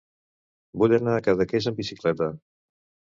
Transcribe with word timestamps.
Vull 0.83 0.95
anar 0.97 1.13
a 1.17 1.23
Cadaqués 1.27 1.67
amb 1.73 1.83
bicicleta. 1.83 2.31